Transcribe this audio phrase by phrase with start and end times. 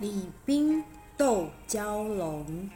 [0.00, 0.82] 李冰
[1.18, 2.70] 斗蛟龙。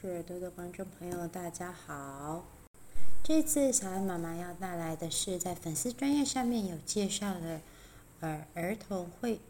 [0.00, 2.44] 是耳朵的观众朋友，大家好。
[3.24, 7.60] 这次小安妈妈要带来的是在粉丝专页上面有介绍的
[8.20, 9.40] 儿儿童绘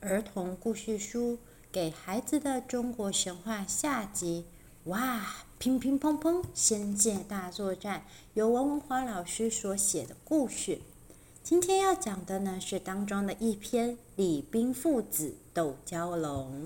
[0.00, 1.34] 儿童故事书
[1.70, 4.44] 《给孩子的中国神话》下集。
[4.86, 10.80] 哇，乒乒乓乓，仙界大作战，由王文华老师所写的故事。
[11.44, 16.64] 今天要讲的呢是当中的一篇《李冰父子斗蛟龙》。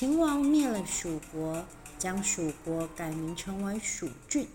[0.00, 1.62] 秦王灭了蜀国，
[1.98, 4.48] 将蜀国改名成为蜀郡。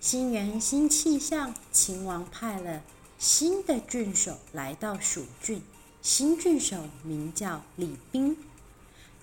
[0.00, 2.82] 新元新气象，秦王派了
[3.18, 5.60] 新的郡守来到蜀郡。
[6.00, 8.34] 新郡守名叫李冰。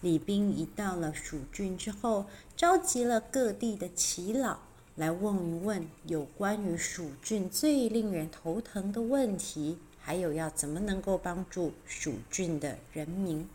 [0.01, 4.59] 李冰一到了蜀郡之后，召集了各地的耆老
[4.93, 13.49] 来问一问有关于蜀郡最令人头疼的问题，还有要怎么能够帮助蜀郡的人民。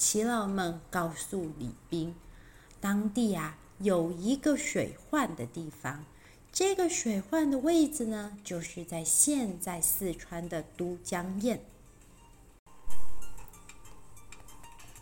[0.00, 2.14] 耆老们告诉李冰，
[2.80, 6.06] 当地啊有一个水患的地方，
[6.50, 11.60] 这个水患的位置呢，就是在现在四川的都江堰。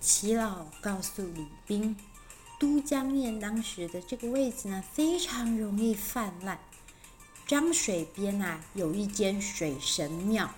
[0.01, 1.97] 耆老告诉李冰，
[2.59, 6.59] 都江堰当时的这个位置呢，非常容易泛滥。
[7.47, 10.51] 漳水边啊有一间水神庙，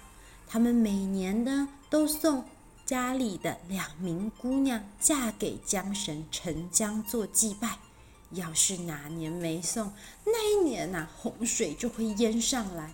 [0.49, 2.43] 他们每年呢都送。
[2.91, 7.79] 家里的两名姑娘嫁给江神沉江做祭拜，
[8.33, 9.93] 要是哪年没送，
[10.25, 12.93] 那一年呐、洪水就会淹上来。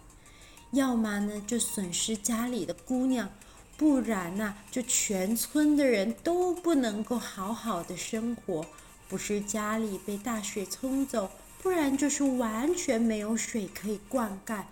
[0.73, 3.31] 要么呢，就损失家里的姑娘，
[3.79, 8.67] 不然呐、就全村的人都不能够好好的生活。
[9.09, 11.31] 不是家里被大水冲走，
[11.63, 14.65] 不然就是完全没有水可以灌溉，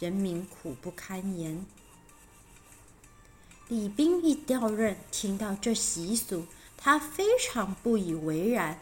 [0.00, 1.64] 人民苦不堪言。
[3.68, 8.78] 李冰一调任，听到这习俗，他非常不以为然，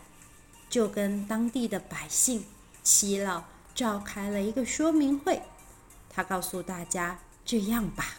[0.69, 2.44] 就跟当地的百姓、
[2.82, 3.44] 耆老
[3.76, 5.43] 召开了一个说明会。
[6.10, 8.16] 他告诉大家：“这样吧，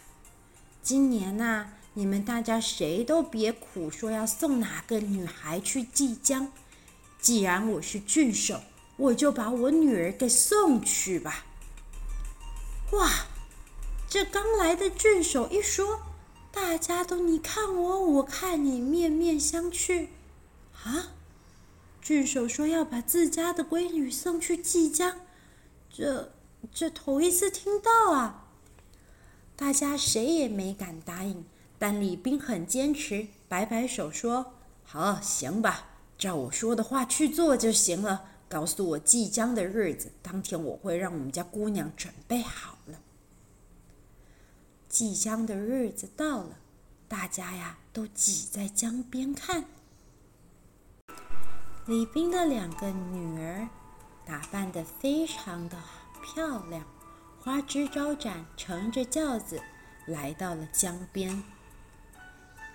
[0.82, 6.50] 今年呐、你们大家谁都别苦说要送哪个女孩去祭江。
[7.20, 8.62] 既然我是郡守，
[8.96, 11.44] 我就把我女儿给送去吧。”
[12.92, 13.10] 哇，
[14.08, 16.00] 这刚来的郡守一说。
[16.54, 20.06] 大家都你看我，我看你，面面相觑。
[20.84, 21.10] 啊！
[22.00, 25.20] 郡守说要把自家的闺女送去祭江，
[25.90, 26.32] 这
[26.72, 28.46] 这头一次听到啊！
[29.56, 31.44] 大家谁也没敢答应，
[31.76, 34.54] 但礼兵很坚持，摆摆手说
[34.86, 38.30] ：“好，行吧，照我说的话去做就行了。
[38.48, 43.00] 告诉我祭江的日子，当天我会让我们家姑娘准备好了。”
[44.94, 46.50] 祭江的日子到了，
[47.08, 49.64] 大家呀都挤在江边看。
[51.86, 53.68] 礼兵的两个女儿
[54.24, 55.76] 打扮得非常的
[56.22, 56.86] 漂亮，
[57.40, 59.60] 花枝招展，乘着轿子
[60.06, 61.42] 来到了江边。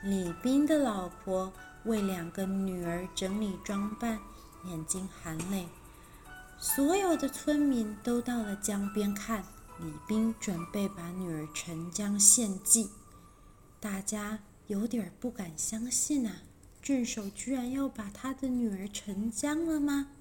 [0.04, 1.54] 礼兵的老婆
[1.86, 4.20] 为两个女儿整理装扮，
[4.66, 5.70] 眼睛含泪，
[6.58, 9.46] 所有的村民都到了江边看
[9.82, 12.90] 李冰准备把女儿沉江献祭。
[13.80, 16.42] 大家有点不敢相信啊，
[16.82, 20.12] 郡守居然要把他的女儿沉江了吗？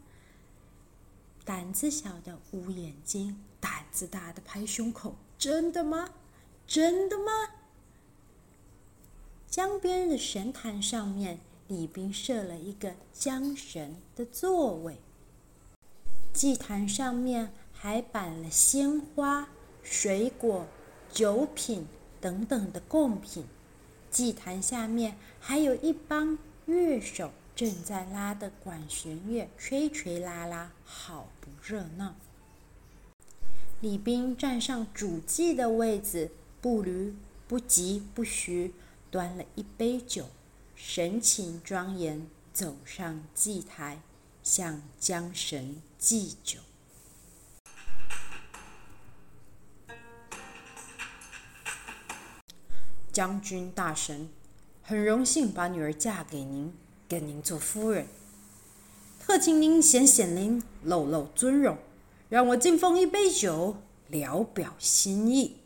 [1.44, 5.16] 胆子小的捂眼睛，胆子大的拍胸口。
[5.36, 6.10] 真的吗？
[6.66, 7.32] 真的吗？
[9.48, 15.00] 江边的神坛上面，李冰设了一个江神的座位。
[16.32, 19.48] 祭坛上面还摆了鲜花、
[19.84, 20.66] 水果、
[21.12, 21.86] 酒品
[22.20, 23.44] 等等的贡品。
[24.10, 26.36] 祭坛下面还有一帮
[26.66, 32.16] 乐手正在拉的管弦乐，吹吹拉拉，好不热闹。
[33.80, 37.14] 李冰站上主祭的位子，不离
[37.46, 38.74] 不疾不徐，
[39.08, 40.26] 端了一杯酒，
[40.74, 44.00] 神情庄严，走上祭台，
[44.42, 46.58] 向江神祭酒。
[53.18, 54.28] 将军大神，
[54.80, 56.72] 很荣幸把女儿嫁给您，
[57.08, 58.06] 跟您做夫人，
[59.18, 61.76] 特请您显显灵，露露尊容。
[62.28, 65.56] 让我敬奉一杯酒，聊表心意。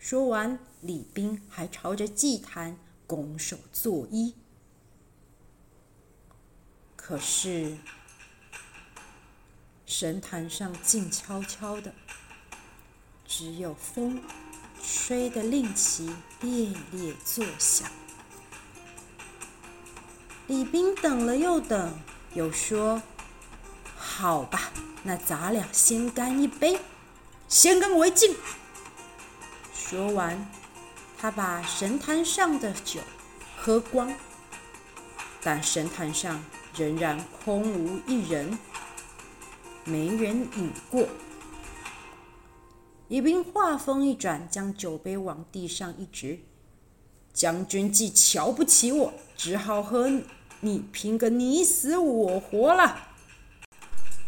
[0.00, 4.34] 说完，李冰还朝着祭坛拱手作揖。
[6.96, 7.76] 可是，
[9.86, 11.94] 神坛上静悄悄的，
[13.24, 14.20] 只有风
[14.82, 17.88] 吹得令旗猎猎作响。
[20.48, 21.98] 李冰等了又等，
[22.34, 23.00] 又说
[23.96, 24.70] ：“好吧。”
[25.04, 26.78] 那咱俩先干一杯，
[27.48, 28.36] 先干为敬。
[29.74, 30.48] 说完，
[31.18, 33.00] 他把神坛上的酒
[33.56, 34.14] 喝光，
[35.42, 36.44] 但神坛上
[36.76, 38.56] 仍然空无一人，
[39.84, 41.08] 没人饮过。
[43.12, 46.38] 李冰话锋一转，将酒杯往地上一掷
[47.34, 50.10] ：“将军既瞧不起我，只好和
[50.60, 53.08] 你拼个你死我活了。”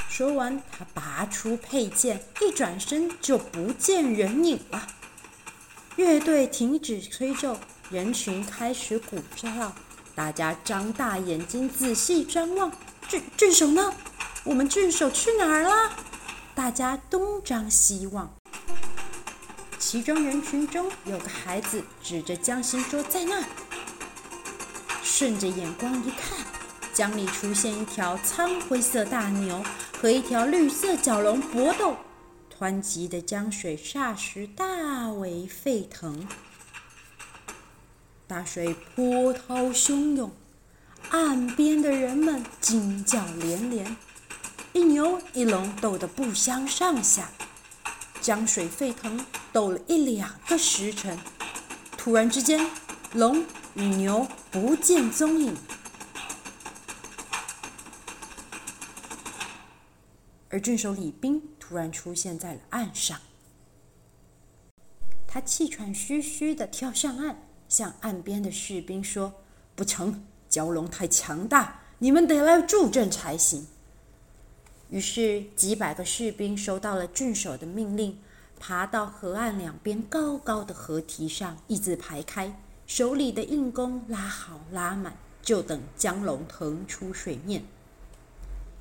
[0.06, 4.86] 说完，他拔出佩剑，一转身就不见人影了。
[5.96, 7.56] 乐队停止吹奏，
[7.88, 9.70] 人群开始鼓噪，
[10.14, 12.70] 大家张大眼睛仔细张望。
[13.08, 13.94] 郡郡守呢？
[14.44, 15.90] 我们郡守去哪儿了？
[16.54, 18.30] 大家东张西望。
[19.86, 23.44] 其中人群中有个孩子指着江心说：“在那。”
[25.04, 26.38] 顺着眼光一看，
[26.94, 29.62] 江里出现一条苍灰色大牛。
[30.00, 31.96] 和一条绿色蛟龙搏斗，
[32.58, 36.26] 湍急的江水霎时大为沸腾，
[38.26, 40.32] 大水波涛汹涌，
[41.10, 43.96] 岸边的人们惊叫连连，
[44.72, 47.30] 一牛一龙斗得不相上下，
[48.24, 49.22] 江水沸腾，
[49.52, 51.18] 斗了一两个时辰，
[51.98, 52.58] 突然之间，
[53.12, 53.44] 龙
[53.74, 55.54] 与牛不见踪影。
[60.48, 63.20] 而郡守李冰突然出现在了岸上，
[65.26, 67.36] 他气喘吁吁地跳上岸，
[67.68, 69.34] 向岸边的士兵说
[69.76, 73.66] ：“不成，蛟龙太强大，你们得来助阵才行。”
[74.94, 78.16] 于是几百个士兵收到了郡守的命令，
[78.60, 87.64] 爬到河岸两边高高的河堤上，一字排开，手里的硬弓拉好拉满，就等江龙腾出水面。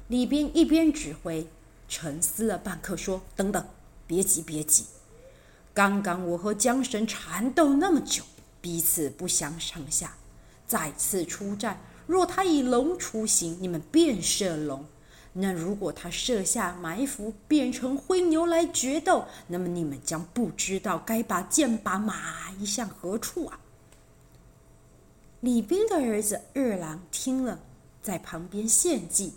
[0.08, 1.48] 李斌一边指挥。
[1.90, 3.64] 沉思了半刻，说：“等等，
[4.08, 4.86] 别急，别急。
[5.74, 8.24] 刚刚我和江神缠斗那么久，
[8.62, 10.16] 彼此不相上下。
[10.66, 14.86] 再次出战，若他以龙出形，你们便射龙；
[15.34, 23.60] 那如果他设下埋伏，变成灰牛来决斗，那么你们将不知道该把箭把马移向何处啊！”
[25.42, 27.60] 李冰的儿子二郎听了，
[28.02, 29.34] 在旁边献计：“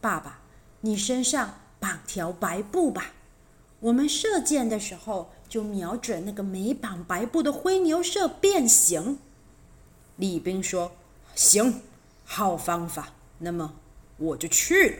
[0.00, 0.40] 爸爸，
[0.80, 3.12] 你身上……”绑条白布吧，
[3.80, 9.18] 我们射箭的时候就瞄准那个没绑白布的灰牛射变形。
[10.16, 10.92] 李冰说
[11.36, 11.82] ：“行，
[12.24, 13.10] 好方法。
[13.38, 13.74] 那么
[14.16, 14.96] 我就去了。”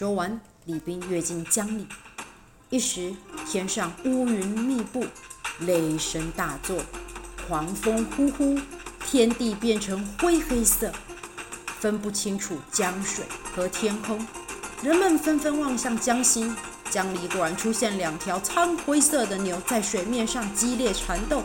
[0.00, 1.86] 说完，李冰跃进江里，
[2.70, 3.12] 一时
[3.46, 5.04] 天上乌云密布，
[5.58, 6.78] 雷声大作，
[7.46, 8.58] 狂风呼呼，
[9.04, 10.90] 天地变成灰黑色。
[11.80, 14.26] 分不清楚江水和天空，
[14.82, 16.56] 人们纷纷望向江心，
[16.88, 21.42] 江里果然出现两条苍灰色的牛在水面上激烈缠斗。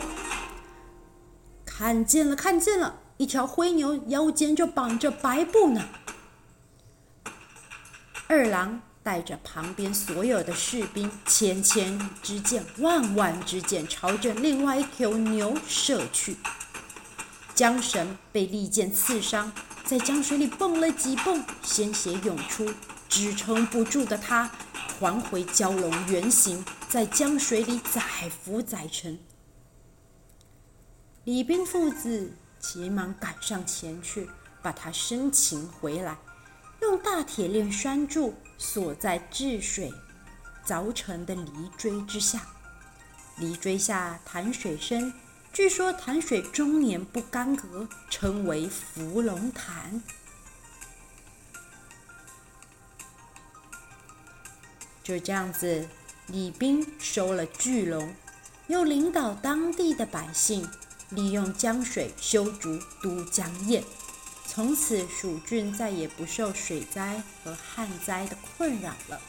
[1.66, 5.82] 看见了，看见了，一条灰牛腰间就绑着白布呢。
[8.28, 16.36] 二郎带着旁边所有的士兵，千千支箭，万万支箭，朝着另外一头牛射去。
[17.54, 19.52] 缰绳被利箭刺伤，
[19.84, 22.68] 在江水里蹦了几蹦，鲜血涌出，
[23.08, 24.50] 支撑不住的他，
[24.98, 28.02] 还回蛟龙原形，在江水里载
[28.42, 29.16] 浮载沉。
[31.22, 34.28] 李冰父子急忙赶上前去，
[34.60, 36.18] 把他生擒回来，
[36.80, 39.92] 用大铁链拴住，锁在治水
[40.66, 42.46] 凿成的泥锥之下。
[43.38, 45.12] 泥锥下潭水深。
[45.52, 50.02] 据说潭水终年不干涸，称为伏龙潭。
[55.02, 55.88] 就这样子，
[56.26, 58.14] 李冰收了巨龙，
[58.66, 60.68] 又领导当地的百姓
[61.08, 63.82] 利用江水修筑都江堰，
[64.56, 69.20] 从此蜀郡再也不受水灾和旱灾的困扰了。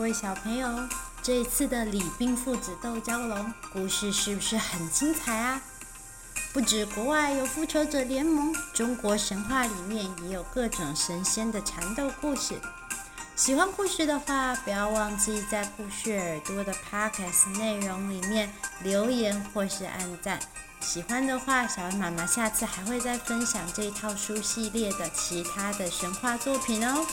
[0.00, 0.88] 各位小朋友，
[1.22, 5.60] 这一次的李冰父子斗蛟龙故事是不是很精彩啊？
[6.54, 12.58] 不止国外有复仇者联盟，中国神话里面也有各种神仙的缠斗故事。
[13.36, 18.50] 喜欢故事的话，不要忘记在故事耳朵的 Podcast 内容里面
[18.82, 20.40] 留言或是按赞。
[20.80, 27.04] 喜欢的话，小恩妈妈下次还会再分享这套书系列的其他的神话作品哦。